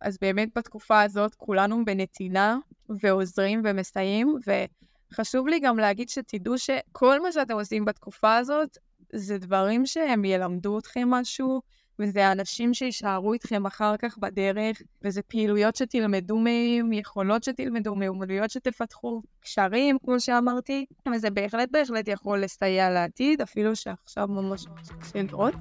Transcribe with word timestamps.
אז 0.00 0.18
באמת 0.20 0.48
בתקופה 0.56 1.02
הזאת 1.02 1.34
כולנו 1.34 1.84
בנתינה 1.84 2.58
ועוזרים 2.88 3.62
ומסייעים, 3.64 4.36
וחשוב 5.12 5.48
לי 5.48 5.60
גם 5.60 5.78
להגיד 5.78 6.08
שתדעו 6.08 6.58
שכל 6.58 7.22
מה 7.22 7.32
שאתם 7.32 7.54
עושים 7.54 7.84
בתקופה 7.84 8.36
הזאת, 8.36 8.78
זה 9.12 9.38
דברים 9.38 9.86
שהם 9.86 10.24
ילמדו 10.24 10.78
אתכם 10.78 11.08
משהו, 11.10 11.62
וזה 11.98 12.32
אנשים 12.32 12.74
שיישארו 12.74 13.32
איתכם 13.32 13.66
אחר 13.66 13.96
כך 13.96 14.18
בדרך, 14.18 14.82
וזה 15.02 15.22
פעילויות 15.22 15.76
שתלמדו 15.76 16.38
מהם, 16.38 16.92
יכולות 16.92 17.44
שתלמדו, 17.44 17.94
מיומנויות 17.94 18.50
שתפתחו, 18.50 19.22
קשרים, 19.40 19.98
כמו 20.04 20.20
שאמרתי, 20.20 20.86
וזה 21.14 21.30
בהחלט 21.30 21.68
בהחלט 21.72 22.08
יכול 22.08 22.40
לסייע 22.40 22.90
לעתיד, 22.90 23.40
אפילו 23.40 23.76
שעכשיו 23.76 24.28
ממש 24.28 24.64
קשה 25.00 25.22
לראות. 25.22 25.54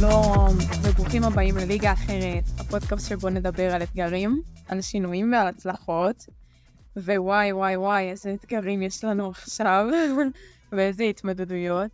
שלום, 0.00 0.56
וברוכים 0.82 1.24
הבאים 1.24 1.56
לליגה 1.56 1.92
אחרת, 1.92 2.44
הפודקאסט 2.58 3.08
שבו 3.08 3.28
נדבר 3.28 3.74
על 3.74 3.82
אתגרים, 3.82 4.40
על 4.68 4.80
שינויים 4.80 5.32
ועל 5.32 5.46
הצלחות. 5.48 6.26
ווואי 6.96 7.52
וואי 7.52 7.76
וואי, 7.76 8.10
איזה 8.10 8.34
אתגרים 8.34 8.82
יש 8.82 9.04
לנו 9.04 9.28
עכשיו, 9.28 9.86
ואיזה 10.72 11.04
התמודדויות. 11.04 11.90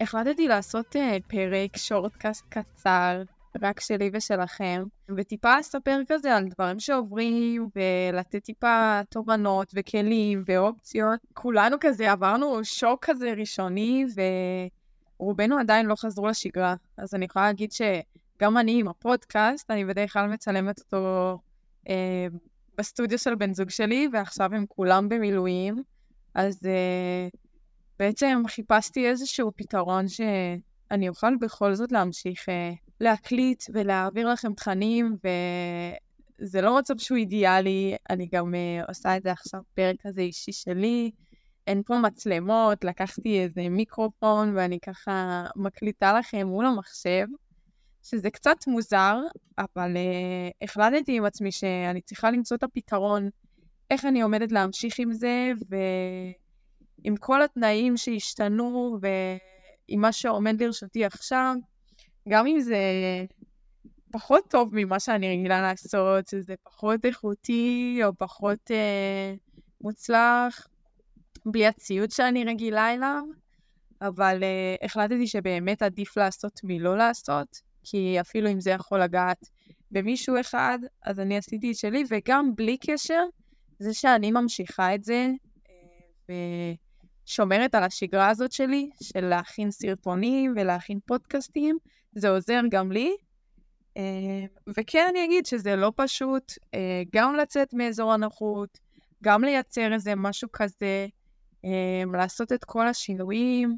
החלטתי 0.00 0.48
לעשות 0.48 0.96
uh, 0.96 1.22
פרק 1.28 1.76
שורטקאסט 1.76 2.44
קצר, 2.48 3.22
רק 3.62 3.80
שלי 3.80 4.10
ושלכם, 4.12 4.82
וטיפה 5.16 5.60
אספר 5.60 6.00
כזה 6.08 6.36
על 6.36 6.48
דברים 6.48 6.80
שעוברים, 6.80 7.68
ולתת 7.76 8.44
טיפה 8.44 9.00
תובנות 9.10 9.72
וכלים 9.74 10.42
ואופציות. 10.46 11.20
כולנו 11.34 11.76
כזה 11.80 12.12
עברנו 12.12 12.64
שוק 12.64 13.04
כזה 13.04 13.32
ראשוני, 13.36 14.04
ורובנו 15.22 15.58
עדיין 15.58 15.86
לא 15.86 15.94
חזרו 15.94 16.26
לשגרה. 16.26 16.74
אז 16.96 17.14
אני 17.14 17.24
יכולה 17.24 17.46
להגיד 17.46 17.72
שגם 17.72 18.58
אני 18.58 18.80
עם 18.80 18.88
הפודקאסט, 18.88 19.70
אני 19.70 19.84
בדרך 19.84 20.12
כלל 20.12 20.26
מצלמת 20.26 20.78
אותו 20.78 21.38
אה, 21.88 22.26
בסטודיו 22.78 23.18
של 23.18 23.34
בן 23.34 23.54
זוג 23.54 23.70
שלי, 23.70 24.08
ועכשיו 24.12 24.54
הם 24.54 24.64
כולם 24.68 25.08
במילואים, 25.08 25.82
אז 26.34 26.58
uh, 26.62 27.36
בעצם 27.98 28.42
חיפשתי 28.48 29.08
איזשהו 29.08 29.52
פתרון 29.56 30.08
שאני 30.08 31.08
אוכל 31.08 31.36
בכל 31.40 31.74
זאת 31.74 31.92
להמשיך 31.92 32.48
uh, 32.48 32.52
להקליט 33.00 33.64
ולהעביר 33.72 34.32
לכם 34.32 34.52
תכנים, 34.54 35.16
וזה 36.40 36.60
לא 36.60 36.78
מצב 36.78 36.98
שהוא 36.98 37.18
אידיאלי, 37.18 37.96
אני 38.10 38.28
גם 38.32 38.54
uh, 38.54 38.88
עושה 38.88 39.16
את 39.16 39.22
זה 39.22 39.32
עכשיו 39.32 39.60
פרק 39.74 39.96
כזה 40.02 40.20
אישי 40.20 40.52
שלי. 40.52 41.10
אין 41.66 41.82
פה 41.82 41.98
מצלמות, 41.98 42.84
לקחתי 42.84 43.40
איזה 43.40 43.68
מיקרופון 43.68 44.56
ואני 44.56 44.78
ככה 44.80 45.46
מקליטה 45.56 46.18
לכם 46.18 46.46
מול 46.46 46.66
המחשב. 46.66 47.26
שזה 48.02 48.30
קצת 48.30 48.56
מוזר, 48.66 49.18
אבל 49.58 49.94
uh, 49.94 50.64
החלטתי 50.64 51.16
עם 51.16 51.24
עצמי 51.24 51.52
שאני 51.52 52.00
צריכה 52.00 52.30
למצוא 52.30 52.56
את 52.56 52.62
הפתרון, 52.62 53.28
איך 53.90 54.04
אני 54.04 54.22
עומדת 54.22 54.52
להמשיך 54.52 54.98
עם 54.98 55.12
זה, 55.12 55.52
ועם 55.68 57.16
כל 57.16 57.42
התנאים 57.42 57.96
שהשתנו, 57.96 58.98
ועם 59.00 60.00
מה 60.00 60.12
שעומד 60.12 60.62
לרשותי 60.62 61.04
עכשיו, 61.04 61.54
גם 62.28 62.46
אם 62.46 62.60
זה 62.60 62.76
פחות 64.12 64.44
טוב 64.50 64.70
ממה 64.72 65.00
שאני 65.00 65.28
רגילה 65.38 65.62
לעשות, 65.62 66.28
שזה 66.28 66.54
פחות 66.62 67.04
איכותי 67.04 68.00
או 68.04 68.10
פחות 68.18 68.70
uh, 68.70 69.38
מוצלח, 69.80 70.66
בלי 71.46 71.66
הציוד 71.66 72.10
שאני 72.10 72.44
רגילה 72.44 72.94
אליו, 72.94 73.22
אבל 74.00 74.42
uh, 74.42 74.84
החלטתי 74.84 75.26
שבאמת 75.26 75.82
עדיף 75.82 76.16
לעשות 76.16 76.60
מלא 76.64 76.96
לעשות. 76.96 77.72
כי 77.84 78.20
אפילו 78.20 78.50
אם 78.50 78.60
זה 78.60 78.70
יכול 78.70 79.02
לגעת 79.02 79.48
במישהו 79.90 80.40
אחד, 80.40 80.78
אז 81.02 81.20
אני 81.20 81.36
עשיתי 81.36 81.70
את 81.70 81.76
שלי, 81.76 82.04
וגם 82.10 82.54
בלי 82.54 82.76
קשר, 82.76 83.22
זה 83.78 83.94
שאני 83.94 84.30
ממשיכה 84.30 84.94
את 84.94 85.04
זה, 85.04 85.28
אה, 86.30 86.72
ושומרת 87.26 87.74
על 87.74 87.82
השגרה 87.82 88.28
הזאת 88.28 88.52
שלי, 88.52 88.90
של 89.02 89.24
להכין 89.24 89.70
סרטונים 89.70 90.54
ולהכין 90.56 90.98
פודקאסטים, 91.06 91.78
זה 92.12 92.28
עוזר 92.28 92.60
גם 92.70 92.92
לי. 92.92 93.16
אה, 93.96 94.44
וכן 94.76 95.06
אני 95.10 95.24
אגיד 95.24 95.46
שזה 95.46 95.76
לא 95.76 95.92
פשוט 95.96 96.52
גם 97.12 97.34
לצאת 97.34 97.74
מאזור 97.74 98.12
הנוחות, 98.12 98.78
גם 99.22 99.44
לייצר 99.44 99.92
איזה 99.92 100.14
משהו 100.16 100.48
כזה, 100.52 101.06
לעשות 102.12 102.52
את 102.52 102.64
כל 102.64 102.88
השינויים, 102.88 103.76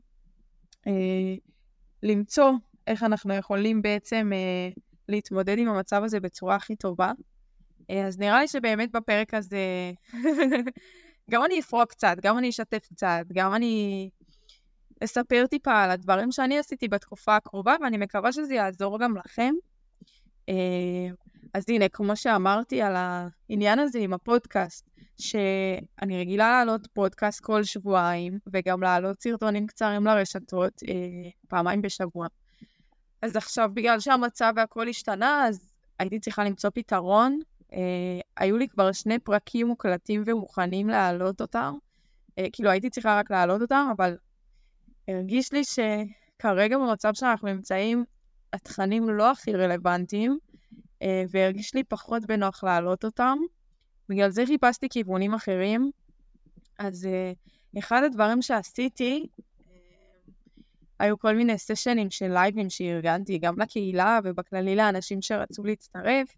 למצוא 2.03 2.53
איך 2.87 3.03
אנחנו 3.03 3.35
יכולים 3.35 3.83
בעצם 3.83 4.31
אה, 4.35 4.69
להתמודד 5.09 5.59
עם 5.59 5.69
המצב 5.69 6.03
הזה 6.05 6.21
בצורה 6.21 6.55
הכי 6.55 6.77
טובה. 6.77 7.13
אה, 7.91 8.07
אז 8.07 8.19
נראה 8.19 8.41
לי 8.41 8.49
שבאמת 8.49 8.93
בפרק 8.93 9.35
הזה, 9.35 9.93
גם 11.31 11.45
אני 11.45 11.61
אפרוק 11.61 11.91
קצת, 11.91 12.17
גם 12.23 12.39
אני 12.39 12.49
אשתף 12.49 12.87
קצת, 12.93 13.25
גם 13.33 13.55
אני 13.55 14.11
אספר 15.05 15.47
טיפה 15.51 15.83
על 15.83 15.91
הדברים 15.91 16.33
שאני 16.33 16.59
עשיתי 16.59 16.89
בתקופה 16.89 17.37
הקרובה, 17.37 17.77
ואני 17.83 17.97
מקווה 17.97 18.33
שזה 18.33 18.55
יעזור 18.55 18.99
גם 18.99 19.17
לכם. 19.17 19.55
אה, 20.49 20.55
אז 21.55 21.65
הנה, 21.69 21.89
כמו 21.89 22.17
שאמרתי 22.17 22.83
על 22.83 22.95
העניין 22.97 23.79
הזה 23.79 23.99
עם 23.99 24.13
הפודקאסט, 24.13 24.91
שאני 25.19 26.19
רגילה 26.19 26.51
לעלות 26.51 26.89
פודקאסט 26.93 27.41
כל 27.41 27.63
שבועיים, 27.63 28.39
וגם 28.53 28.83
לעלות 28.83 29.23
סרטונים 29.23 29.67
קצרים 29.67 30.05
לרשתות 30.05 30.83
אה, 30.89 31.31
פעמיים 31.49 31.83
בשבוע. 31.83 32.27
אז 33.23 33.37
עכשיו, 33.37 33.71
בגלל 33.75 34.01
שהמצב 34.01 34.53
והכל 34.57 34.89
השתנה, 34.89 35.47
אז 35.49 35.73
הייתי 35.99 36.21
צריכה 36.21 36.45
למצוא 36.45 36.71
פתרון. 36.75 37.39
אה, 37.73 38.21
היו 38.37 38.59
לי 38.59 38.69
כבר 38.69 38.93
שני 38.93 39.19
פרקים 39.19 39.67
מוקלטים 39.67 40.23
ומוכנים 40.27 40.89
להעלות 40.89 41.41
אותם. 41.41 41.75
אה, 42.39 42.47
כאילו, 42.53 42.71
הייתי 42.71 42.91
צריכה 42.91 43.19
רק 43.19 43.31
להעלות 43.31 43.63
אותם, 43.63 43.89
אבל 43.97 44.17
הרגיש 45.09 45.53
לי 45.53 45.63
שכרגע 45.65 46.79
במצב 46.79 47.11
שאנחנו 47.15 47.49
נמצאים, 47.49 48.05
התכנים 48.53 49.09
לא 49.09 49.31
הכי 49.31 49.53
רלוונטיים, 49.53 50.39
אה, 51.03 51.25
והרגיש 51.31 51.75
לי 51.75 51.85
פחות 51.85 52.27
בנוח 52.27 52.65
להעלות 52.65 53.05
אותם. 53.05 53.39
בגלל 54.09 54.31
זה 54.31 54.47
חיפשתי 54.47 54.89
כיוונים 54.89 55.35
אחרים. 55.35 55.91
אז 56.79 57.07
אה, 57.07 57.33
אחד 57.79 58.03
הדברים 58.03 58.43
שעשיתי, 58.43 59.27
היו 60.99 61.19
כל 61.19 61.37
מיני 61.37 61.59
סשנים 61.59 62.11
של 62.11 62.33
לייבים 62.33 62.71
שארגנתי, 62.71 63.39
גם 63.39 63.61
לקהילה 63.61 64.19
ובכללי 64.25 64.77
לאנשים 64.77 65.23
שרצו 65.23 65.65
להצטרף. 65.65 66.37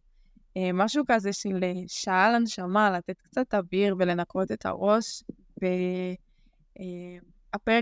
אה, 0.57 0.71
משהו 0.75 1.05
כזה 1.09 1.33
של 1.33 1.59
אה, 1.63 1.73
שעה 1.87 2.33
לנשמה, 2.33 2.91
לתת 2.91 3.21
קצת 3.21 3.55
אוויר 3.55 3.97
ולנקות 3.99 4.53
את 4.53 4.67
הראש. 4.67 5.23
והפרק 5.63 5.77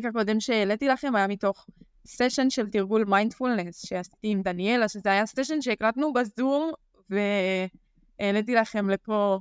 אה, 0.04 0.10
הקודם 0.10 0.40
שהעליתי 0.40 0.88
לכם 0.88 1.16
היה 1.16 1.26
מתוך 1.26 1.66
סשן 2.06 2.50
של 2.50 2.70
תרגול 2.70 3.04
מיינדפולנס 3.04 3.86
שעשיתי 3.86 4.28
עם 4.28 4.42
דניאלה, 4.42 4.88
שזה 4.88 5.10
היה 5.10 5.26
סשן 5.26 5.60
שהקלטנו 5.60 6.12
בזום, 6.12 6.72
והעליתי 7.10 8.54
לכם 8.54 8.90
לפה 8.90 9.38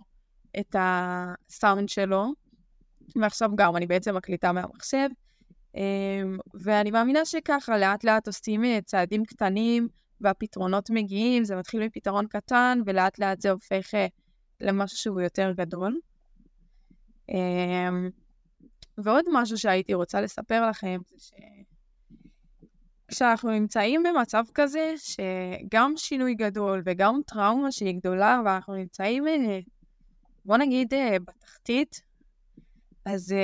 את 0.60 0.76
הסאונד 0.80 1.90
שלו. 1.90 2.26
ועכשיו 3.16 3.50
גם 3.56 3.76
אני 3.76 3.88
בעצם 3.88 4.16
מקליטה 4.16 4.52
מהמחשב. 4.52 5.10
אמ, 5.76 6.38
ואני 6.54 6.92
מאמינה 6.92 7.26
שככה, 7.26 7.78
לאט 7.78 8.04
לאט 8.04 8.28
עושים 8.28 8.66
אה, 8.66 8.80
צעדים 8.86 9.26
קטנים, 9.26 9.88
והפתרונות 10.22 10.90
מגיעים, 10.90 11.44
זה 11.44 11.56
מתחיל 11.56 11.86
מפתרון 11.86 12.28
קטן, 12.28 12.80
ולאט 12.86 13.20
לאט 13.20 13.42
זה 13.42 13.52
הופך 13.52 13.96
אה, 13.96 14.08
למשהו 14.62 14.98
שהוא 14.98 15.22
יותר 15.22 15.52
גדול. 15.58 16.00
אמ, 17.30 18.10
ועוד 18.98 19.26
משהו 19.32 19.58
שהייתי 19.58 19.94
רוצה 19.94 20.22
לספר 20.22 20.70
לכם, 20.70 21.00
זה 21.10 21.20
ש... 21.20 21.32
כשאנחנו 23.08 23.52
נמצאים 23.52 24.04
במצב 24.04 24.44
כזה, 24.54 24.94
שגם 24.98 25.94
שינוי 25.98 26.34
גדול 26.34 26.82
וגם 26.86 27.20
טראומה 27.28 27.72
שהיא 27.72 27.96
גדולה, 27.96 28.42
ואנחנו 28.46 28.76
נמצאים, 28.76 29.28
אה, 29.28 29.60
בוא 30.46 30.58
נגיד, 30.58 30.94
בתחתית, 31.26 32.02
אז 33.06 33.36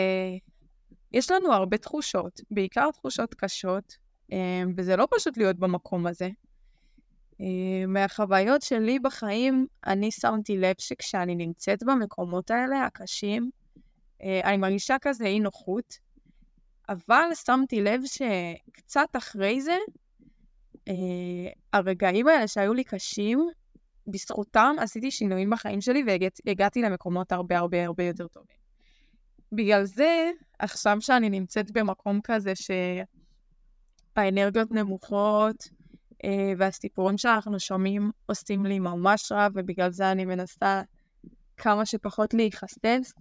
יש 1.11 1.31
לנו 1.31 1.53
הרבה 1.53 1.77
תחושות, 1.77 2.41
בעיקר 2.51 2.91
תחושות 2.91 3.33
קשות, 3.33 3.97
אה, 4.31 4.63
וזה 4.77 4.95
לא 4.95 5.07
פשוט 5.15 5.37
להיות 5.37 5.59
במקום 5.59 6.07
הזה. 6.07 6.29
אה, 7.41 7.85
מהחוויות 7.87 8.61
שלי 8.61 8.99
בחיים, 8.99 9.67
אני 9.85 10.11
שמתי 10.11 10.57
לב 10.57 10.75
שכשאני 10.79 11.35
נמצאת 11.35 11.83
במקומות 11.83 12.51
האלה, 12.51 12.85
הקשים, 12.85 13.49
אה, 14.23 14.41
אני 14.43 14.57
מרגישה 14.57 14.95
כזה 15.01 15.25
אי 15.25 15.39
נוחות, 15.39 15.97
אבל 16.89 17.29
שמתי 17.45 17.81
לב 17.81 18.01
שקצת 18.05 19.09
אחרי 19.17 19.61
זה, 19.61 19.77
הרגעים 21.73 22.27
האלה 22.27 22.47
שהיו 22.47 22.73
לי 22.73 22.83
קשים, 22.83 23.49
בזכותם 24.11 24.75
עשיתי 24.79 25.11
שינויים 25.11 25.49
בחיים 25.49 25.81
שלי 25.81 26.03
והגעתי 26.45 26.81
למקומות 26.81 27.31
הרבה 27.31 27.57
הרבה 27.57 27.85
הרבה 27.85 28.03
יותר 28.03 28.27
טובים. 28.27 28.57
בגלל 29.51 29.85
זה, 29.85 30.31
עכשיו 30.59 30.97
שאני 30.99 31.29
נמצאת 31.29 31.71
במקום 31.71 32.19
כזה 32.23 32.53
האנרגיות 34.15 34.71
נמוכות, 34.71 35.69
אה, 36.23 36.53
והסיפורים 36.57 37.17
שאנחנו 37.17 37.59
שומעים 37.59 38.11
עושים 38.25 38.65
לי 38.65 38.79
ממש 38.79 39.31
רע, 39.31 39.47
ובגלל 39.53 39.91
זה 39.91 40.11
אני 40.11 40.25
מנסה 40.25 40.81
כמה 41.57 41.85
שפחות 41.85 42.33
להיחשף. 42.33 43.11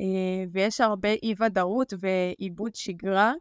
אה, 0.00 0.44
ויש 0.52 0.80
הרבה 0.80 1.08
אי-ודאות 1.08 1.92
ועיבוד 2.00 2.74
שגרה. 2.74 3.32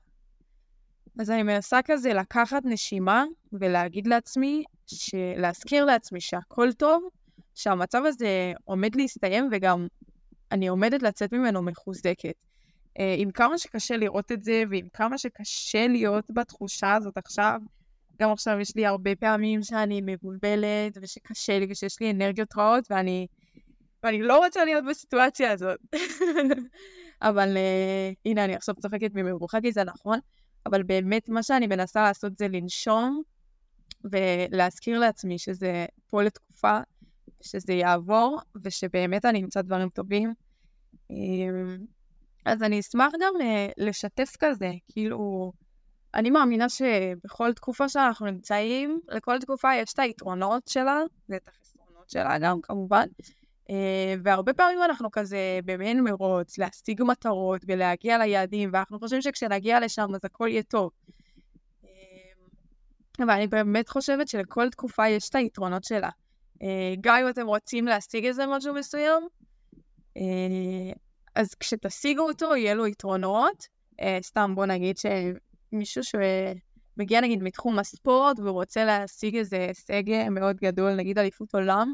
אז 1.20 1.32
אני 1.32 1.44
מנסה 1.44 1.80
כזה 1.86 2.14
לקחת 2.14 2.62
נשימה 2.66 3.26
ולהגיד 3.54 4.08
לעצמי, 4.08 4.64
להזכיר 5.38 5.86
לעצמי 5.86 6.22
שהכל 6.22 6.74
טוב, 6.74 7.04
שהמצב 7.56 8.02
הזה 8.06 8.54
עומד 8.66 8.96
להסתיים 8.96 9.50
וגם 9.52 9.88
אני 10.52 10.68
עומדת 10.68 11.04
לצאת 11.04 11.34
ממנו 11.34 11.62
מחוזקת. 11.62 12.34
אה, 13.00 13.16
עם 13.18 13.32
כמה 13.32 13.58
שקשה 13.58 13.98
לראות 13.98 14.32
את 14.32 14.44
זה, 14.44 14.64
ועם 14.70 14.88
כמה 14.94 15.18
שקשה 15.18 15.88
להיות 15.88 16.26
בתחושה 16.30 16.94
הזאת 16.94 17.18
עכשיו, 17.18 17.60
גם 18.22 18.32
עכשיו 18.32 18.60
יש 18.60 18.76
לי 18.76 18.86
הרבה 18.86 19.16
פעמים 19.16 19.64
שאני 19.64 20.02
מבולבלת, 20.06 20.98
ושקשה 21.02 21.60
לי, 21.60 21.68
ושיש 21.70 22.00
לי 22.02 22.12
אנרגיות 22.12 22.58
רעות, 22.58 22.88
ואני, 22.90 23.28
ואני 24.04 24.22
לא 24.22 24.38
רוצה 24.46 24.66
להיות 24.66 24.86
בסיטואציה 24.90 25.52
הזאת. 25.52 25.80
אבל 27.22 27.58
uh, 27.58 28.16
הנה, 28.26 28.46
אני 28.46 28.56
עכשיו 28.56 28.76
צוחקת 28.76 29.12
ממבוכה, 29.14 29.58
זה 29.72 29.84
נכון, 29.84 30.20
אבל 30.68 30.84
באמת 30.84 31.30
מה 31.30 31.44
שאני 31.44 31.68
מנסה 31.68 32.04
לעשות 32.04 32.38
זה 32.38 32.48
לנשום, 32.48 33.22
ולהזכיר 34.04 35.00
לעצמי 35.00 35.40
שזה 35.40 35.86
פה 36.08 36.24
לתקופה, 36.24 36.80
שזה 37.42 37.74
יעבור, 37.74 38.40
ושבאמת 38.64 39.26
אני 39.26 39.44
אמצא 39.44 39.62
דברים 39.62 39.90
טובים. 39.90 40.34
אמ, 41.10 41.78
אז 42.46 42.64
אני 42.64 42.80
אשמח 42.80 43.14
גם 43.22 43.34
אה, 43.42 43.68
לשתף 43.78 44.36
כזה, 44.40 44.72
כאילו, 44.88 45.52
אני 46.14 46.30
מאמינה 46.30 46.70
שבכל 46.70 47.54
תקופה 47.54 47.90
שאנחנו 47.90 48.26
נמצאים, 48.26 49.00
לכל 49.08 49.40
תקופה 49.40 49.76
יש 49.76 49.94
את 49.94 50.00
היתרונות 50.00 50.68
שלה, 50.68 51.02
ואת 51.30 51.48
החסרונות 51.48 52.10
שלה 52.10 52.40
גם 52.40 52.62
כמובן. 52.62 53.08
אה, 53.70 54.16
והרבה 54.24 54.54
פעמים 54.54 54.84
אנחנו 54.84 55.12
כזה 55.12 55.60
במעין 55.66 56.04
מרוץ, 56.04 56.58
להשיג 56.58 57.04
מטרות 57.04 57.62
ולהגיע 57.68 58.18
ליעדים, 58.18 58.70
ואנחנו 58.74 59.00
חושבים 59.00 59.22
שכשנגיע 59.22 59.80
לשם 59.80 60.16
אז 60.16 60.20
הכל 60.24 60.48
יהיה 60.48 60.64
טוב. 60.64 60.92
אבל 63.20 63.30
אני 63.30 63.48
באמת 63.48 63.90
חושבת 63.90 64.28
שלכל 64.28 64.70
תקופה 64.70 65.08
יש 65.08 65.30
את 65.30 65.36
היתרונות 65.36 65.84
שלה. 65.84 66.10
אה, 66.64 66.94
גם 67.02 67.16
אם 67.16 67.30
אתם 67.30 67.48
רוצים 67.48 67.86
להשיג 67.86 68.26
איזה 68.26 68.46
משהו 68.48 68.74
מסוים, 68.74 69.28
אה, 70.18 70.92
אז 71.36 71.56
כשתשיגו 71.56 72.22
אותו, 72.22 72.56
יהיה 72.56 72.74
לו 72.74 72.88
יתרונות. 72.88 73.68
אה, 74.02 74.18
סתם, 74.22 74.56
בוא 74.56 74.66
נגיד 74.66 74.96
שמישהו 74.98 76.02
שמגיע 76.04 77.22
נגיד 77.22 77.44
מתחום 77.44 77.80
הספורט 77.80 78.40
והוא 78.40 78.52
רוצה 78.52 78.86
להשיג 78.86 79.36
איזה 79.36 79.58
הישג 79.68 80.30
מאוד 80.32 80.56
גדול, 80.56 80.96
נגיד 80.96 81.20
אליפות 81.20 81.56
עולם, 81.56 81.94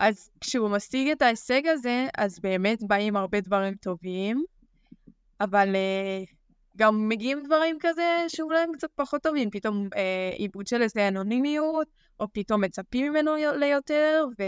אז 0.00 0.30
כשהוא 0.40 0.70
משיג 0.70 1.08
את 1.10 1.22
ההישג 1.22 1.66
הזה, 1.66 2.06
אז 2.18 2.40
באמת 2.40 2.82
באים 2.82 3.16
הרבה 3.16 3.40
דברים 3.40 3.74
טובים, 3.74 4.44
אבל 5.40 5.76
גם 6.76 7.08
מגיעים 7.08 7.42
דברים 7.44 7.76
כזה 7.80 8.24
שאולי 8.28 8.58
הם 8.58 8.72
קצת 8.72 8.88
פחות 8.94 9.22
טובים, 9.22 9.50
פתאום 9.50 9.88
אה, 9.96 10.30
עיבוד 10.36 10.66
של 10.66 10.82
איזה 10.82 11.08
אנונימיות, 11.08 11.86
או 12.20 12.26
פתאום 12.32 12.60
מצפים 12.60 13.12
ממנו 13.12 13.32
ליותר, 13.56 14.24
ו... 14.38 14.42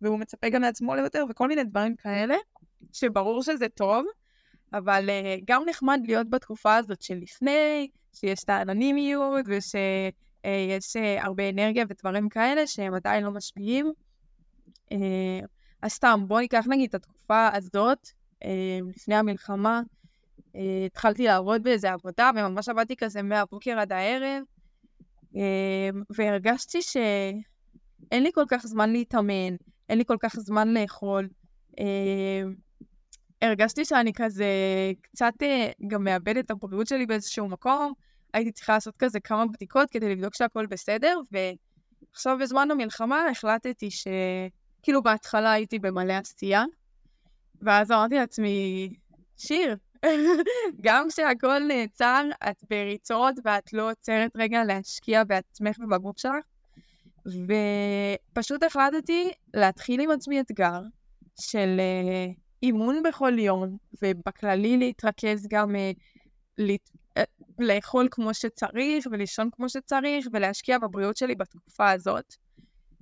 והוא 0.00 0.18
מצפה 0.18 0.48
גם 0.48 0.62
לעצמו 0.62 0.94
ליותר, 0.94 1.24
וכל 1.30 1.48
מיני 1.48 1.64
דברים 1.64 1.96
כאלה, 1.96 2.36
שברור 2.92 3.42
שזה 3.42 3.68
טוב, 3.68 4.06
אבל 4.72 5.10
אה, 5.10 5.36
גם 5.44 5.62
נחמד 5.68 6.00
להיות 6.04 6.30
בתקופה 6.30 6.76
הזאת 6.76 7.02
שלפני, 7.02 7.88
שיש 8.12 8.44
את 8.44 8.48
האנונימיות, 8.48 9.46
ושיש 9.48 10.96
אה, 10.96 11.24
הרבה 11.24 11.48
אנרגיה 11.48 11.84
ודברים 11.88 12.28
כאלה 12.28 12.66
שהם 12.66 12.94
עדיין 12.94 13.24
לא 13.24 13.30
משפיעים. 13.30 13.92
אה, 14.94 15.40
אז 15.82 15.92
סתם, 15.92 16.24
בואי 16.26 16.42
ניקח 16.42 16.64
נגיד 16.68 16.88
את 16.88 16.94
התקופה 16.94 17.48
הזאת, 17.52 18.08
אה, 18.44 18.78
לפני 18.88 19.14
המלחמה, 19.14 19.82
אה, 20.56 20.86
התחלתי 20.86 21.24
לעבוד 21.24 21.62
באיזה 21.62 21.92
עבודה, 21.92 22.30
וממש 22.36 22.68
עבדתי 22.68 22.96
כזה 22.96 23.22
מהבוקר 23.22 23.78
עד 23.78 23.92
הערב, 23.92 24.42
והרגשתי 26.10 26.82
שאין 26.82 28.22
לי 28.22 28.30
כל 28.34 28.44
כך 28.48 28.66
זמן 28.66 28.92
להתאמן, 28.92 29.56
אין 29.88 29.98
לי 29.98 30.04
כל 30.04 30.16
כך 30.20 30.36
זמן 30.36 30.68
לאכול. 30.68 31.28
הרגשתי 33.42 33.84
שאני 33.84 34.12
כזה 34.12 34.46
קצת 35.00 35.32
גם 35.88 36.04
מאבדת 36.04 36.44
את 36.44 36.50
הבריאות 36.50 36.86
שלי 36.86 37.06
באיזשהו 37.06 37.48
מקום. 37.48 37.92
הייתי 38.34 38.52
צריכה 38.52 38.72
לעשות 38.72 38.96
כזה 38.98 39.20
כמה 39.20 39.46
בדיקות 39.46 39.90
כדי 39.90 40.14
לבדוק 40.14 40.34
שהכל 40.34 40.66
בסדר, 40.66 41.20
ועכשיו 41.32 42.38
בזמן 42.40 42.70
המלחמה 42.70 43.30
החלטתי 43.30 43.90
ש... 43.90 44.06
כאילו 44.84 45.02
בהתחלה 45.02 45.52
הייתי 45.52 45.78
במלא 45.78 46.12
עשייה, 46.12 46.64
ואז 47.62 47.90
אמרתי 47.90 48.14
לעצמי, 48.14 48.88
שיר, 49.36 49.76
גם 50.84 51.08
כשהכול 51.08 51.58
נעצר, 51.58 52.24
את 52.50 52.64
בריצות 52.70 53.34
ואת 53.44 53.72
לא 53.72 53.90
עוצרת 53.90 54.30
רגע 54.36 54.64
להשקיע 54.64 55.24
בעצמך 55.24 55.76
ובגוף 55.78 56.18
שלך. 56.18 56.44
ופשוט 57.26 58.62
החלטתי 58.62 59.30
להתחיל 59.54 60.00
עם 60.00 60.10
עצמי 60.10 60.40
אתגר 60.40 60.80
של 61.40 61.80
uh, 61.80 62.40
אימון 62.62 63.02
בכל 63.02 63.38
יום, 63.38 63.76
ובכללי 64.02 64.76
להתרכז 64.76 65.46
גם 65.50 65.74
uh, 65.74 66.00
לת... 66.58 66.90
uh, 67.18 67.22
לאכול 67.58 68.08
כמו 68.10 68.34
שצריך 68.34 69.06
ולישון 69.10 69.48
כמו 69.52 69.68
שצריך 69.68 70.26
ולהשקיע 70.32 70.78
בבריאות 70.78 71.16
שלי 71.16 71.34
בתקופה 71.34 71.90
הזאת. 71.90 72.34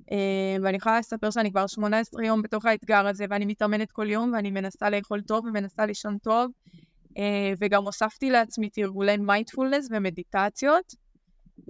Uh, 0.02 0.14
ואני 0.62 0.76
יכולה 0.76 0.98
לספר 0.98 1.30
שאני 1.30 1.50
כבר 1.50 1.66
18 1.66 2.24
יום 2.24 2.42
בתוך 2.42 2.66
האתגר 2.66 3.06
הזה, 3.06 3.24
ואני 3.30 3.44
מתאמנת 3.44 3.90
כל 3.90 4.10
יום, 4.10 4.32
ואני 4.32 4.50
מנסה 4.50 4.90
לאכול 4.90 5.20
טוב 5.20 5.44
ומנסה 5.44 5.86
לישון 5.86 6.18
טוב, 6.18 6.50
אה, 7.18 7.52
וגם 7.58 7.84
הוספתי 7.84 8.30
לעצמי 8.30 8.70
תרגולי 8.70 9.16
מיינדפולנס 9.16 9.88
ומדיטציות, 9.90 10.94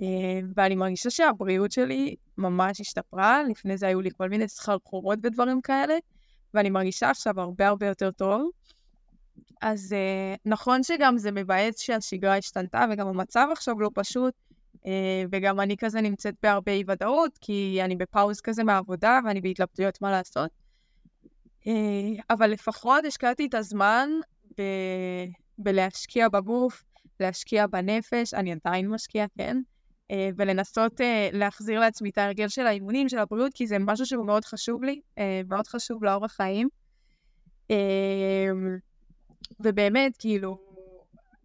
אה, 0.02 0.40
ואני 0.56 0.74
מרגישה 0.74 1.10
שהבריאות 1.10 1.72
שלי 1.72 2.14
ממש 2.38 2.80
השתפרה, 2.80 3.42
לפני 3.50 3.76
זה 3.76 3.86
היו 3.86 4.00
לי 4.00 4.10
כל 4.16 4.28
מיני 4.28 4.48
סחרחורות 4.48 5.18
ודברים 5.22 5.60
כאלה, 5.60 5.94
ואני 6.54 6.70
מרגישה 6.70 7.10
עכשיו 7.10 7.40
הרבה 7.40 7.68
הרבה 7.68 7.86
יותר 7.86 8.10
טוב. 8.10 8.50
אז 9.62 9.92
אה, 9.92 10.34
נכון 10.44 10.82
שגם 10.82 11.18
זה 11.18 11.32
מבאס 11.32 11.80
שהשגרה 11.80 12.36
השתנתה, 12.36 12.84
וגם 12.90 13.08
המצב 13.08 13.48
עכשיו 13.52 13.80
לא 13.80 13.90
פשוט, 13.94 14.34
וגם 15.32 15.60
אני 15.60 15.76
כזה 15.76 16.00
נמצאת 16.00 16.34
בהרבה 16.42 16.72
אי 16.72 16.84
ודאות, 16.86 17.38
כי 17.40 17.78
אני 17.84 17.96
בפאוז 17.96 18.40
כזה 18.40 18.64
מהעבודה, 18.64 19.20
ואני 19.24 19.40
בהתלבטויות 19.40 20.02
מה 20.02 20.10
לעשות. 20.10 20.50
אבל 22.30 22.50
לפחות 22.50 23.04
השקעתי 23.04 23.46
את 23.46 23.54
הזמן 23.54 24.08
ב... 24.58 24.62
בלהשקיע 25.58 26.28
בגוף, 26.28 26.84
להשקיע 27.20 27.66
בנפש, 27.66 28.34
אני 28.34 28.52
עדיין 28.52 28.88
משקיעה, 28.88 29.26
כן? 29.38 29.56
אה, 30.10 30.30
ולנסות 30.36 31.00
אה, 31.00 31.28
להחזיר 31.32 31.80
לעצמי 31.80 32.10
את 32.10 32.18
ההרגל 32.18 32.48
של 32.48 32.66
האימונים, 32.66 33.08
של 33.08 33.18
הבריאות, 33.18 33.52
כי 33.54 33.66
זה 33.66 33.76
משהו 33.78 34.06
שהוא 34.06 34.26
מאוד 34.26 34.44
חשוב 34.44 34.84
לי, 34.84 35.00
אה, 35.18 35.40
מאוד 35.48 35.66
חשוב 35.66 36.04
לאורח 36.04 36.32
חיים. 36.32 36.68
ובאמת, 39.60 40.16
כאילו, 40.18 40.58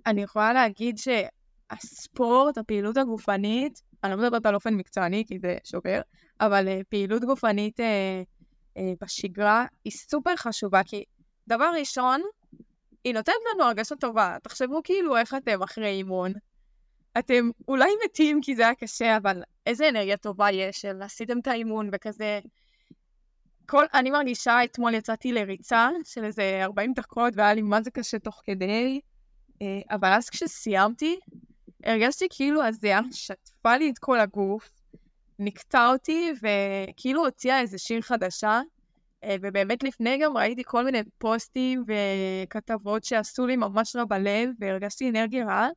אני 0.06 0.22
יכולה 0.22 0.54
להגיד 0.54 0.98
שהספורט, 1.72 2.58
הפעילות 2.58 2.98
הגופנית, 2.98 3.82
אני 4.04 4.12
לא 4.12 4.18
מדברת 4.18 4.46
על 4.46 4.56
אופן 4.56 4.74
מקצועני, 4.74 5.24
כי 5.28 5.40
זה 5.40 5.58
שובר, 5.64 6.02
אבל 6.42 6.82
פעילות 6.90 7.24
גופנית 7.24 7.80
בשגרה 9.02 9.66
היא 9.86 9.94
סופר 9.94 10.36
חשובה, 10.36 10.84
כי 10.84 11.04
דבר 11.48 11.72
ראשון, 11.80 12.22
היא 13.04 13.14
נותנת 13.14 13.36
לנו 13.54 13.64
הרגשה 13.64 13.96
טובה. 13.96 14.38
תחשבו 14.44 14.82
כאילו 14.84 15.18
איך 15.18 15.34
אתם 15.34 15.64
אחרי 15.64 15.90
אימון. 15.90 16.34
אתם 17.20 17.50
אולי 17.68 17.90
מתים 18.06 18.42
כי 18.42 18.56
זה 18.56 18.62
היה 18.62 18.76
קשה, 18.76 19.18
אבל 19.18 19.44
איזה 19.66 19.90
אנרגיה 19.90 20.18
טובה 20.18 20.52
יש 20.52 20.82
של 20.82 21.02
עשיתם 21.02 21.40
את 21.40 21.48
האימון 21.48 21.90
וכזה... 21.94 22.40
כל, 23.66 23.86
אני 23.94 24.12
מרגישה, 24.12 24.64
אתמול 24.64 24.94
יצאתי 24.94 25.32
לריצה 25.32 25.90
של 26.04 26.24
איזה 26.24 26.60
40 26.64 26.94
דקות 26.94 27.34
והיה 27.36 27.54
לי 27.54 27.62
מה 27.62 27.82
זה 27.82 27.92
קשה 27.92 28.20
תוך 28.20 28.42
כדי, 28.46 29.00
אבל 29.90 30.14
אז 30.14 30.30
כשסיימתי, 30.30 31.20
הרגשתי 31.88 32.28
כאילו 32.30 32.64
הזיעה 32.64 33.02
שטפה 33.12 33.78
לי 33.78 33.90
את 33.90 34.00
כל 34.00 34.20
הגוף, 34.20 34.70
נקטע 35.40 35.88
אותי 35.88 36.32
וכאילו 36.42 37.26
הוציאה 37.26 37.60
איזה 37.62 37.78
שיר 37.78 38.02
חדשה, 38.02 38.62
אה, 39.24 39.36
ובאמת 39.42 39.84
לפני 39.84 40.18
גם 40.18 40.38
ראיתי 40.38 40.64
כל 40.66 40.86
מיני 40.86 41.00
פוסטים 41.18 41.84
וכתבות 41.88 43.04
שעשו 43.04 43.48
לי 43.48 43.56
ממש 43.56 43.96
רע 43.96 44.06
בלב, 44.06 44.50
והרגשתי 44.60 45.10
אנרגיה 45.10 45.46
רעה, 45.46 45.70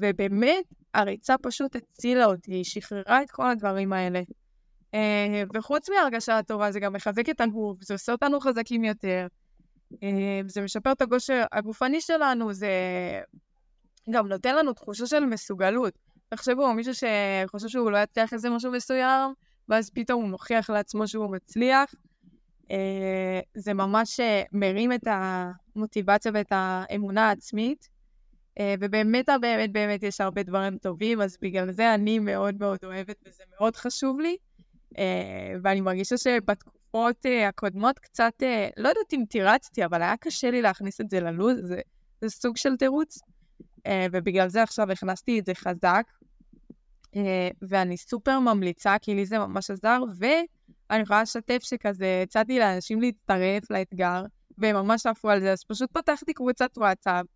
ובאמת 0.00 0.64
הריצה 0.94 1.38
פשוט 1.42 1.76
הצילה 1.76 2.24
אותי, 2.24 2.54
היא 2.54 2.64
שחררה 2.64 3.22
את 3.22 3.30
כל 3.30 3.50
הדברים 3.50 3.92
האלה. 3.92 4.20
אה, 4.94 5.42
וחוץ 5.54 5.90
מההרגשה 5.90 6.38
הטובה, 6.38 6.72
זה 6.72 6.80
גם 6.80 6.92
מחזק 6.92 7.28
את 7.28 7.40
הגוף, 7.40 7.82
זה 7.82 7.94
עושה 7.94 8.12
אותנו 8.12 8.40
חזקים 8.40 8.84
יותר, 8.84 9.26
אה, 10.02 10.40
זה 10.46 10.60
משפר 10.60 10.92
את 10.92 11.02
הגושר 11.02 11.44
הגופני 11.52 12.00
שלנו, 12.00 12.52
זה 12.52 12.70
גם 14.10 14.28
נותן 14.28 14.56
לנו 14.56 14.72
תחושה 14.72 15.06
של 15.06 15.24
מסוגלות. 15.24 15.98
תחשבו, 16.28 16.74
מישהו 16.74 16.92
שחושב 16.94 17.68
שהוא 17.68 17.90
לא 17.90 17.98
יצליח 17.98 18.32
איזה 18.32 18.50
משהו 18.50 18.72
מסוים, 18.72 19.34
ואז 19.68 19.90
פתאום 19.90 20.22
הוא 20.22 20.30
מוכיח 20.30 20.70
לעצמו 20.70 21.08
שהוא 21.08 21.30
מצליח. 21.30 21.94
אה, 22.70 23.40
זה 23.54 23.74
ממש 23.74 24.20
אה, 24.20 24.42
מרים 24.52 24.92
את 24.92 25.06
המוטיבציה 25.06 26.32
ואת 26.34 26.46
האמונה 26.50 27.28
העצמית. 27.28 27.88
אה, 28.58 28.74
ובאמת, 28.80 29.28
באמת, 29.40 29.72
באמת 29.72 30.02
יש 30.02 30.20
הרבה 30.20 30.42
דברים 30.42 30.78
טובים, 30.78 31.20
אז 31.20 31.36
בגלל 31.42 31.72
זה 31.72 31.94
אני 31.94 32.18
מאוד 32.18 32.54
מאוד 32.60 32.78
אוהבת 32.84 33.16
וזה 33.26 33.44
מאוד 33.60 33.76
חשוב 33.76 34.20
לי. 34.20 34.36
ואני 35.62 35.80
מרגישה 35.80 36.16
שבתקופות 36.16 37.26
הקודמות 37.48 37.98
קצת, 37.98 38.32
לא 38.76 38.88
יודעת 38.88 39.12
אם 39.12 39.24
תירצתי, 39.28 39.84
אבל 39.84 40.02
היה 40.02 40.16
קשה 40.16 40.50
לי 40.50 40.62
להכניס 40.62 41.00
את 41.00 41.10
זה 41.10 41.20
ללו"ז, 41.20 41.58
זה, 41.62 41.80
זה 42.20 42.30
סוג 42.30 42.56
של 42.56 42.76
תירוץ. 42.76 43.18
ובגלל 44.12 44.48
זה 44.48 44.62
עכשיו 44.62 44.92
הכנסתי 44.92 45.38
את 45.38 45.46
זה 45.46 45.54
חזק. 45.54 46.04
ואני 47.62 47.96
סופר 47.96 48.38
ממליצה, 48.40 48.96
כי 49.02 49.14
לי 49.14 49.26
זה 49.26 49.38
ממש 49.38 49.70
עזר, 49.70 50.02
ואני 50.18 51.02
יכולה 51.02 51.22
לשתף 51.22 51.58
שכזה 51.62 52.20
הצעתי 52.22 52.58
לאנשים 52.58 53.00
להצטרף 53.00 53.70
לאתגר, 53.70 54.24
והם 54.58 54.76
ממש 54.76 55.06
עפו 55.06 55.30
על 55.30 55.40
זה, 55.40 55.52
אז 55.52 55.64
פשוט 55.64 55.90
פתחתי 55.92 56.32
קבוצת 56.32 56.70
וואטסאפ, 56.78 57.26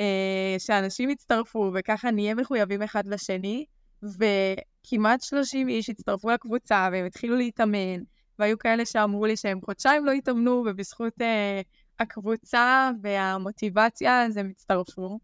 אה, 0.00 0.56
שאנשים 0.58 1.10
יצטרפו, 1.10 1.70
וככה 1.74 2.10
נהיה 2.10 2.34
מחויבים 2.34 2.82
אחד 2.82 3.06
לשני, 3.06 3.64
וכמעט 4.02 5.22
30 5.22 5.68
איש 5.68 5.90
הצטרפו 5.90 6.30
לקבוצה, 6.30 6.88
והם 6.92 7.06
התחילו 7.06 7.36
להתאמן, 7.36 8.02
והיו 8.38 8.58
כאלה 8.58 8.86
שאמרו 8.86 9.26
לי 9.26 9.36
שהם 9.36 9.60
חודשיים 9.64 10.06
לא 10.06 10.12
התאמנו, 10.12 10.64
ובזכות 10.66 11.12
אה, 11.20 11.60
הקבוצה 12.00 12.90
והמוטיבציה 13.02 14.24
אז 14.24 14.36
הם 14.36 14.48
הצטרפו. 14.50 15.18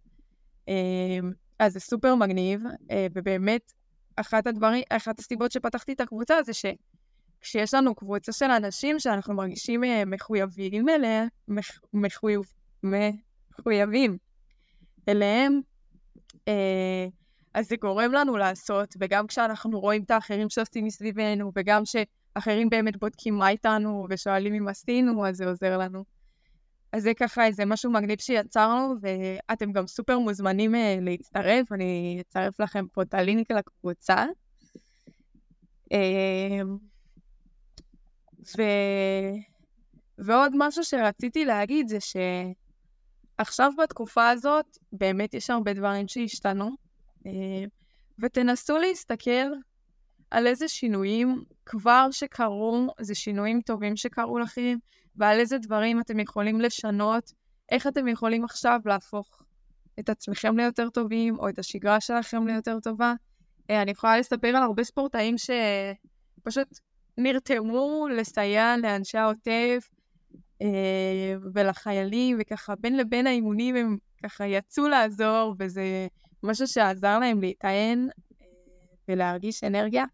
אה, 0.69 1.19
אז 1.59 1.73
זה 1.73 1.81
סופר 1.81 2.15
מגניב, 2.15 2.63
אה, 2.91 3.07
ובאמת, 3.13 3.73
אחת 4.17 4.47
הדברים, 4.47 4.83
אחת 4.91 5.19
הסיבות 5.19 5.53
שפתחתי 5.53 5.93
את 5.93 6.01
הקבוצה 6.01 6.43
זה 6.43 6.53
שכשיש 6.53 7.75
לנו 7.75 7.95
קבוצה 7.95 8.33
של 8.33 8.51
אנשים 8.51 8.99
שאנחנו 8.99 9.35
מרגישים 9.35 9.85
אה, 9.85 10.03
מחויבים 10.05 10.89
אליה, 10.89 11.25
מחויב, 11.93 12.43
מחויבים 12.83 14.17
אליהם, 15.09 15.61
אה, 16.49 17.07
אז 17.55 17.69
זה 17.69 17.77
גורם 17.77 18.13
לנו 18.13 18.37
לעשות, 18.37 18.97
וגם 19.01 19.27
כשאנחנו 19.27 19.81
רואים 19.81 20.03
את 20.03 20.11
האחרים 20.11 20.49
שעושים 20.51 20.85
מסביבנו, 20.85 21.53
וגם 21.55 21.83
שאחרים 21.85 22.71
באמת 22.71 22.97
בודקים 22.97 23.35
מה 23.35 23.49
איתנו 23.49 24.07
ושואלים 24.11 24.55
אם 24.55 24.69
עשינו, 24.69 25.27
אז 25.27 25.37
זה 25.37 25.49
עוזר 25.49 25.79
לנו. 25.79 26.16
אז 26.97 27.03
זה 27.03 27.15
ככה 27.15 27.47
איזה 27.47 27.65
משהו 27.65 27.91
מגניב 27.91 28.21
שיצרנו, 28.21 28.95
ואתם 29.01 29.73
גם 29.73 29.87
סופר 29.87 30.19
מוזמנים 30.19 30.75
uh, 30.75 30.79
להצטרף, 31.01 31.73
אני 31.73 32.19
אצרף 32.21 32.61
לכם 32.61 32.87
פה 32.93 33.03
את 33.03 33.15
הלינק 33.15 33.51
לקבוצה. 33.51 34.25
Uh, 35.95 35.97
ו... 38.59 38.63
ועוד 40.19 40.53
משהו 40.55 40.85
שרציתי 40.85 41.45
להגיד 41.45 41.89
זה 41.89 41.99
שעכשיו 43.39 43.73
בתקופה 43.83 44.31
הזאת 44.31 44.79
באמת 44.93 45.35
יש 45.35 45.51
הרבה 45.51 45.73
דברים 45.73 46.09
שהשתנו, 46.09 46.71
uh, 47.19 47.29
ותנסו 48.19 48.79
להסתכל 48.79 49.47
על 50.31 50.47
איזה 50.47 50.69
שינויים 50.69 51.45
כבר 51.67 52.09
שקרו, 52.11 52.87
זה 53.01 53.15
שינויים 53.15 53.61
טובים 53.61 53.97
שקרו 53.97 54.39
לכם, 54.39 54.77
ועל 55.17 55.41
איזה 55.41 55.59
דברים 55.59 56.01
אתם 56.01 56.21
יכולים 56.21 56.61
לשנות, 56.61 57.33
איך 57.71 57.87
אתם 57.87 58.09
יכולים 58.09 58.45
עכשיו 58.45 58.81
להפוך 58.85 59.43
את 60.01 60.09
עצמכם 60.09 60.59
ליותר 60.59 60.91
טובים, 60.91 61.39
או 61.39 61.49
את 61.49 61.59
השגרה 61.59 62.01
שלכם 62.01 62.47
ליותר 62.47 62.81
טובה. 62.81 63.15
אה, 63.71 63.83
אני 63.83 63.91
יכולה 63.91 64.19
לספר 64.19 64.49
על 64.49 64.63
הרבה 64.63 64.85
ספורטאים 64.85 65.35
שפשוט 65.39 66.79
נרתמו 67.19 68.09
לסייע 68.17 68.75
לאנשי 68.83 69.19
העוטף 69.19 69.89
אה, 70.63 71.35
ולחיילים, 71.55 72.37
וככה 72.41 72.75
בין 72.81 72.97
לבין 72.97 73.27
האימונים 73.27 73.77
הם 73.77 73.97
ככה 74.23 74.47
יצאו 74.47 74.89
לעזור, 74.89 75.55
וזה 75.59 76.07
משהו 76.43 76.67
שעזר 76.67 77.19
להם 77.19 77.41
להיטען 77.41 78.09
אה, 78.41 78.47
ולהרגיש 79.09 79.65
אנרגיה. 79.65 80.05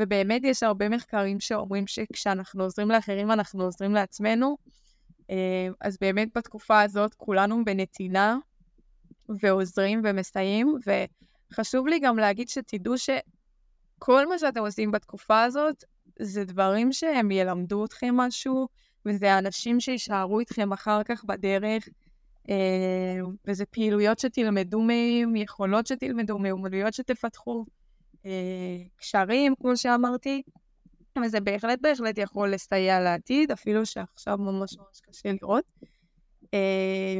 ובאמת 0.00 0.44
יש 0.44 0.62
הרבה 0.62 0.88
מחקרים 0.88 1.40
שאומרים 1.40 1.86
שכשאנחנו 1.86 2.64
עוזרים 2.64 2.90
לאחרים, 2.90 3.30
אנחנו 3.30 3.64
עוזרים 3.64 3.94
לעצמנו. 3.94 4.56
אה, 5.30 5.68
אז 5.80 5.96
באמת 6.00 6.28
בתקופה 6.34 6.80
הזאת 6.80 7.14
כולנו 7.14 7.64
בנתינה 7.64 8.36
ועוזרים 9.28 10.02
ומסייעים, 10.04 10.78
וחשוב 11.52 11.86
לי 11.86 11.98
גם 11.98 12.18
להגיד 12.18 12.48
שתדעו 12.48 12.94
שכל 12.98 14.28
מה 14.28 14.38
שאתם 14.38 14.60
עושים 14.60 14.90
בתקופה 14.90 15.42
הזאת, 15.42 15.84
זה 16.18 16.44
דברים 16.44 16.92
שהם 16.92 17.30
ילמדו 17.30 17.84
אתכם 17.84 18.16
משהו, 18.16 18.68
וזה 19.06 19.38
אנשים 19.38 19.80
שיישארו 19.80 20.40
איתכם 20.40 20.72
אחר 20.72 21.02
כך 21.02 21.24
בדרך, 21.24 21.88
אה, 22.50 23.20
וזה 23.46 23.66
פעילויות 23.66 24.18
שתלמדו 24.18 24.80
מהם, 24.80 25.36
יכולות 25.36 25.86
שתלמדו, 25.86 26.38
מיומנויות 26.38 26.94
שתפתחו. 26.94 27.64
אה, 28.26 28.76
קשרים, 28.96 29.54
כמו 29.60 29.76
שאמרתי, 29.76 30.42
וזה 31.24 31.40
בהחלט 31.40 31.78
בהחלט 31.80 32.18
יכול 32.18 32.50
לסייע 32.50 33.00
לעתיד, 33.00 33.50
אפילו 33.50 33.86
שעכשיו 33.86 34.38
ממש 34.38 34.78
ממש 34.78 35.00
קשה 35.00 35.32
לראות. 35.42 35.64
אה, 36.54 37.18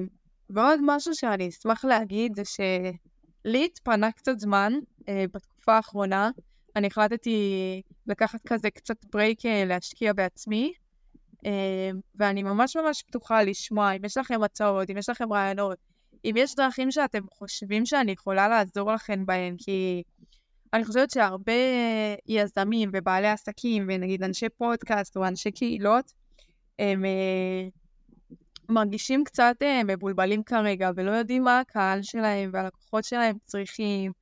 ועוד 0.51 0.81
משהו 0.83 1.15
שאני 1.15 1.49
אשמח 1.49 1.85
להגיד 1.85 2.37
זה 2.37 2.43
שלי 2.45 3.65
התפנה 3.65 4.13
קצת 4.13 4.39
זמן 4.39 4.73
אה, 5.09 5.25
בתקופה 5.35 5.77
האחרונה. 5.77 6.31
אני 6.77 6.87
החלטתי 6.87 7.83
לקחת 8.07 8.41
כזה 8.47 8.71
קצת 8.71 9.05
ברייק 9.13 9.39
להשקיע 9.67 10.13
בעצמי, 10.13 10.73
ואני 12.15 12.43
ממש 12.43 12.77
ממש 12.77 13.03
פתוחה 13.03 13.43
לשמוע 13.43 13.93
אם 13.93 14.05
יש 14.05 14.17
לכם 14.17 14.43
הצעות, 14.43 14.91
אם 14.91 14.97
יש 14.97 15.09
לכם 15.09 15.33
רעיונות, 15.33 15.79
אם 16.25 16.35
יש 16.37 16.55
דרכים 16.55 16.91
שאתם 16.91 17.23
חושבים 17.33 17.87
שאני 17.87 18.13
יכולה 18.13 18.49
לעזור 18.49 18.93
לכם 18.93 19.27
בהן, 19.27 19.57
כי 19.59 20.03
אני 20.75 20.85
חושבת 20.85 21.11
שהרבה 21.11 21.53
יזמים 22.27 22.91
ובעלי 22.93 23.29
עסקים, 23.29 23.87
ונגיד 23.89 24.23
אנשי 24.23 24.49
פודקאסט 24.49 25.17
או 25.17 25.27
אנשי 25.27 25.51
קהילות, 25.51 26.13
הם 26.79 27.05
אה, 27.05 27.69
מרגישים 28.69 29.25
קצת 29.25 29.57
אה, 29.63 29.85
מבולבלים 29.85 30.43
כרגע, 30.43 30.91
ולא 30.97 31.11
יודעים 31.11 31.45
מה 31.45 31.61
הקהל 31.61 32.03
שלהם 32.03 32.51
והלקוחות 32.53 33.05
שלהם 33.05 33.37
צריכים, 33.45 34.13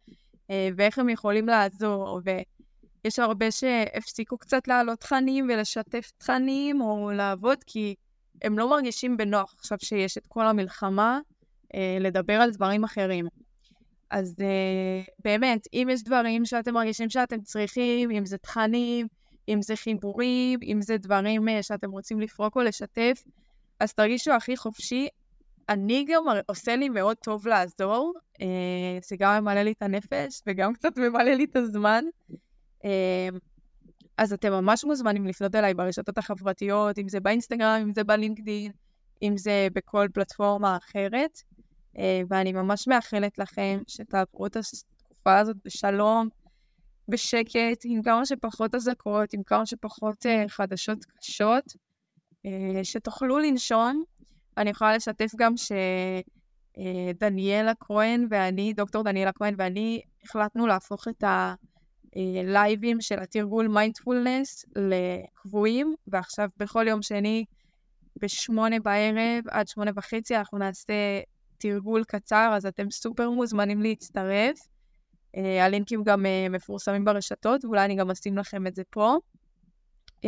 אה, 0.50 0.68
ואיך 0.76 0.98
הם 0.98 1.08
יכולים 1.08 1.48
לעזור, 1.48 2.20
ויש 2.24 3.18
הרבה 3.18 3.50
שהפסיקו 3.50 4.38
קצת 4.38 4.68
להעלות 4.68 5.00
תכנים 5.00 5.48
ולשתף 5.48 6.10
תכנים, 6.18 6.80
או 6.80 7.10
לעבוד, 7.10 7.58
כי 7.66 7.94
הם 8.42 8.58
לא 8.58 8.70
מרגישים 8.70 9.16
בנוח 9.16 9.54
עכשיו 9.58 9.78
שיש 9.80 10.18
את 10.18 10.26
כל 10.26 10.46
המלחמה, 10.46 11.20
לדבר 12.00 12.32
על 12.32 12.50
דברים 12.50 12.84
אחרים. 12.84 13.26
אז 14.10 14.34
uh, 14.38 15.10
באמת, 15.24 15.66
אם 15.72 15.88
יש 15.90 16.04
דברים 16.04 16.44
שאתם 16.44 16.74
מרגישים 16.74 17.10
שאתם 17.10 17.40
צריכים, 17.40 18.10
אם 18.10 18.26
זה 18.26 18.38
תכנים, 18.38 19.06
אם 19.48 19.62
זה 19.62 19.76
חיבורים, 19.76 20.60
אם 20.62 20.82
זה 20.82 20.96
דברים 20.98 21.48
uh, 21.48 21.62
שאתם 21.62 21.90
רוצים 21.90 22.20
לפרוק 22.20 22.56
או 22.56 22.60
לשתף, 22.60 23.24
אז 23.80 23.92
תרגישו 23.92 24.32
הכי 24.32 24.56
חופשי. 24.56 25.08
אני 25.68 26.04
גם 26.08 26.22
עושה 26.46 26.76
לי 26.76 26.88
מאוד 26.88 27.16
טוב 27.16 27.48
לעזור, 27.48 28.12
uh, 28.34 28.42
זה 29.08 29.16
גם 29.18 29.42
ממלא 29.42 29.62
לי 29.62 29.72
את 29.72 29.82
הנפש 29.82 30.42
וגם 30.46 30.74
קצת 30.74 30.98
ממלא 30.98 31.34
לי 31.34 31.44
את 31.44 31.56
הזמן. 31.56 32.04
Uh, 32.84 32.88
אז 34.18 34.32
אתם 34.32 34.52
ממש 34.52 34.84
מוזמנים 34.84 35.26
לפנות 35.26 35.54
אליי 35.54 35.74
ברשתות 35.74 36.18
החברתיות, 36.18 36.98
אם 36.98 37.08
זה 37.08 37.20
באינסטגרם, 37.20 37.80
אם 37.82 37.92
זה 37.94 38.04
בלינקדאין, 38.04 38.72
אם 39.22 39.36
זה 39.36 39.68
בכל 39.72 40.08
פלטפורמה 40.14 40.76
אחרת. 40.76 41.42
אה, 41.98 42.20
ואני 42.30 42.52
ממש 42.52 42.88
מאחלת 42.88 43.38
לכם 43.38 43.80
שתעברו 43.86 44.46
את 44.46 44.56
התקופה 44.56 45.38
הזאת 45.38 45.56
בשלום, 45.64 46.28
בשקט, 47.08 47.84
עם 47.84 48.02
כמה 48.02 48.26
שפחות 48.26 48.74
אזעקות, 48.74 49.32
עם 49.32 49.42
כמה 49.42 49.66
שפחות 49.66 50.26
uh, 50.26 50.48
חדשות 50.48 50.98
קשות, 51.04 51.64
uh, 52.46 52.50
שתוכלו 52.82 53.38
לנשון. 53.38 54.02
אני 54.56 54.70
יכולה 54.70 54.96
לשתף 54.96 55.30
גם 55.36 55.52
שדניאלה 56.76 57.72
כהן 57.80 58.26
ואני, 58.30 58.72
דוקטור 58.72 59.04
דניאלה 59.04 59.32
כהן 59.32 59.54
ואני, 59.58 60.00
החלטנו 60.24 60.66
להפוך 60.66 61.08
את 61.08 61.24
הלייבים 62.16 63.00
של 63.00 63.18
התרגול 63.18 63.68
מיינדפולנס 63.68 64.64
לקבועים, 64.76 65.94
ועכשיו 66.06 66.48
בכל 66.56 66.88
יום 66.88 67.02
שני 67.02 67.44
בשמונה 68.22 68.80
בערב 68.80 69.44
עד 69.50 69.68
שמונה 69.68 69.90
וחצי 69.96 70.36
אנחנו 70.36 70.58
נעשה 70.58 70.92
תרגול 71.58 72.04
קצר, 72.04 72.52
אז 72.56 72.66
אתם 72.66 72.90
סופר 72.90 73.30
מוזמנים 73.30 73.82
להצטרף. 73.82 74.58
Uh, 75.36 75.40
הלינקים 75.60 76.02
גם 76.04 76.26
uh, 76.26 76.52
מפורסמים 76.52 77.04
ברשתות, 77.04 77.64
ואולי 77.64 77.84
אני 77.84 77.96
גם 77.96 78.10
אשים 78.10 78.38
לכם 78.38 78.66
את 78.66 78.74
זה 78.74 78.82
פה. 78.90 79.16
Uh, 80.22 80.26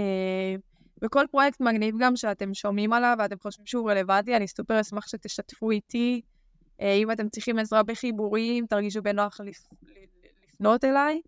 וכל 1.03 1.25
פרויקט 1.31 1.61
מגניב 1.61 1.95
גם 2.01 2.17
שאתם 2.17 2.55
שומעים 2.55 2.93
עליו 2.93 3.17
ואתם 3.19 3.37
חושבים 3.39 3.67
שהוא 3.67 3.91
רלוונטי, 3.91 4.37
אני 4.37 4.49
סופר 4.49 4.81
אשמח 4.81 5.09
שתשתפו 5.09 5.71
איתי, 5.71 6.21
אה, 6.81 6.93
אם 6.93 7.11
אתם 7.11 7.29
צריכים 7.29 7.59
עזרה 7.59 7.83
בחיבורים, 7.83 8.67
תרגישו 8.67 9.03
בנוח 9.03 9.41
לפנות 9.41 10.85
אליי. 10.85 11.21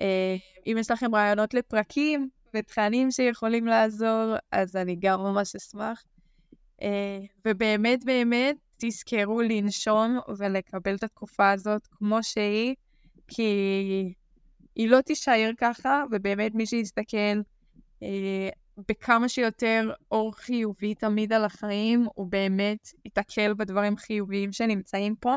אה, 0.00 0.36
אם 0.66 0.76
יש 0.80 0.90
לכם 0.90 1.14
רעיונות 1.14 1.54
לפרקים 1.54 2.28
ותכנים 2.54 3.10
שיכולים 3.10 3.66
לעזור, 3.66 4.34
אז 4.52 4.76
אני 4.76 4.96
גם 4.98 5.20
ממש 5.20 5.56
אשמח. 5.56 6.04
ובאמת 7.44 8.04
באמת, 8.04 8.56
תזכרו 8.76 9.42
לנשום 9.42 10.18
ולקבל 10.38 10.94
את 10.94 11.02
התקופה 11.02 11.50
הזאת 11.50 11.86
כמו 11.86 12.22
שהיא, 12.22 12.74
כי 13.28 14.14
היא 14.74 14.88
לא 14.88 15.00
תישאר 15.00 15.50
ככה, 15.58 16.04
ובאמת 16.10 16.54
מי 16.54 16.66
שיסתכל 16.66 17.40
אה, 18.02 18.48
בכמה 18.88 19.28
שיותר 19.28 19.92
אור 20.10 20.34
חיובי 20.36 20.94
תמיד 20.94 21.32
על 21.32 21.44
החיים, 21.44 22.06
הוא 22.14 22.26
באמת 22.26 22.88
ייתקל 23.04 23.54
בדברים 23.54 23.96
חיוביים 23.96 24.52
שנמצאים 24.52 25.16
פה. 25.16 25.34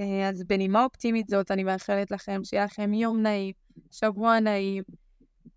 אה, 0.00 0.28
אז 0.28 0.44
בנימה 0.44 0.84
אופטימית 0.84 1.28
זאת, 1.28 1.50
אני 1.50 1.64
מאחלת 1.64 2.10
לכם 2.10 2.44
שיהיה 2.44 2.64
לכם 2.64 2.94
יום 2.94 3.22
נעים, 3.22 3.54
שבוע 3.90 4.40
נעים, 4.40 4.82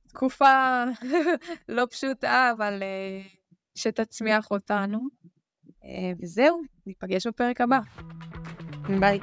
תקופה 0.08 0.84
לא 1.70 1.88
פשוטה, 1.92 2.52
אבל 2.58 2.84
אה, 2.84 3.22
שתצמיח 3.76 4.52
אותנו. 4.52 5.00
אה, 5.88 6.12
וזהו, 6.22 6.62
ניפגש 6.88 7.28
בפרק 7.28 7.62
הבא. 7.62 7.80
ביי. 9.00 9.20